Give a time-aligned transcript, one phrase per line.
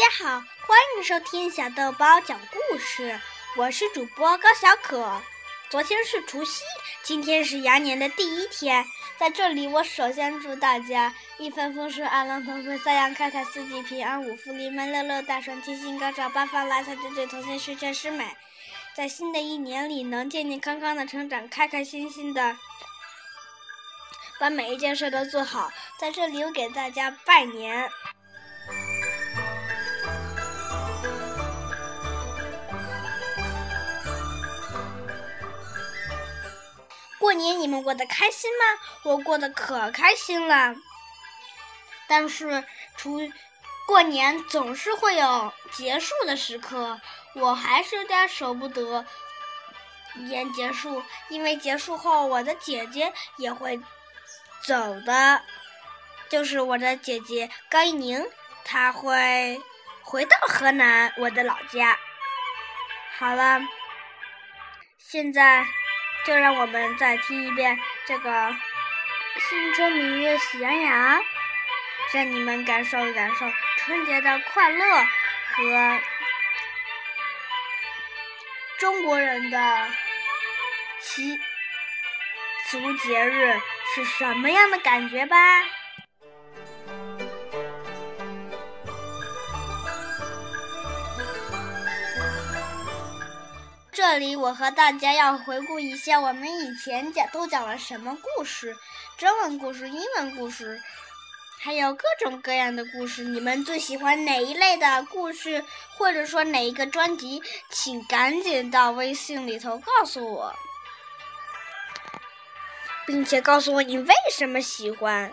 [0.00, 3.20] 大家好，欢迎收听小豆包讲故事，
[3.54, 5.20] 我是主播高小可。
[5.68, 6.62] 昨天是除夕，
[7.02, 8.82] 今天是羊年的第一天，
[9.18, 18.34] 在这里我首先祝大家一帆风顺、二龙腾飞、三羊开泰、四季平安、五福临门、六六大顺、七星高照、八方来财、九九同心、十全十美，
[18.96, 22.56] 在新的一年里能健健康康的成长，开开心心的
[24.38, 25.70] 把每一件事都做好。
[25.98, 27.90] 在这里我给大家拜年。
[37.30, 38.64] 过年你们过得开心吗？
[39.04, 40.74] 我过得可开心了。
[42.08, 42.64] 但是，
[42.96, 43.20] 除
[43.86, 47.00] 过年总是会有结束的时刻，
[47.34, 49.06] 我还是有点舍不得
[50.14, 53.80] 年结束，因为结束后我的姐姐也会
[54.64, 55.40] 走的，
[56.28, 58.28] 就是我的姐姐高一宁，
[58.64, 59.62] 她会
[60.02, 61.96] 回到河南我的老家。
[63.20, 63.60] 好了，
[64.98, 65.64] 现在。
[66.24, 68.30] 就让我们再听一遍这个
[69.48, 71.18] 《新春明月喜羊羊》，
[72.12, 74.84] 让你们感受感受春节的快乐
[75.54, 76.00] 和
[78.78, 79.88] 中国人的
[81.00, 81.38] 习
[82.66, 83.58] 俗节日
[83.94, 85.36] 是什么样的感觉吧。
[94.12, 98.76] 这里我和大家要回顾一下我们以前讲都讲了什么故事，
[99.16, 100.82] 中文故事、英文故事，
[101.60, 103.22] 还有各种各样的故事。
[103.22, 105.64] 你们最喜欢哪一类的故事，
[105.96, 107.40] 或者说哪一个专辑？
[107.70, 110.56] 请赶紧到微信里头告诉我，
[113.06, 115.32] 并且告诉我你为什么喜欢。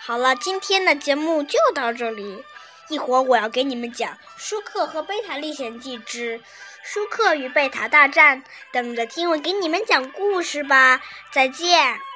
[0.00, 2.44] 好了，今天的节目就到这里。
[2.88, 6.40] 一会儿我要给你们讲《舒克和贝塔历险记之
[6.82, 11.02] 舒克与贝塔大战》，等着听我给你们讲故事吧！
[11.30, 12.07] 再见。